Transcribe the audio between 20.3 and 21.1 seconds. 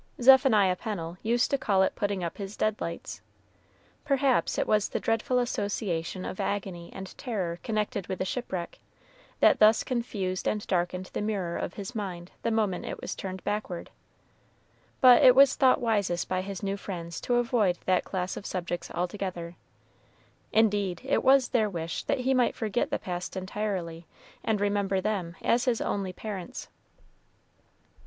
indeed,